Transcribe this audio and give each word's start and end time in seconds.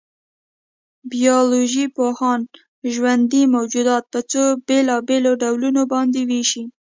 بایولوژيپوهان 1.09 2.41
ژوندي 2.93 3.43
موجودات 3.55 4.03
په 4.13 4.19
څو 4.31 4.41
بېلابېلو 4.67 5.31
ډولونو 5.41 5.81
باندې 5.93 6.21
وېشي. 6.29 6.63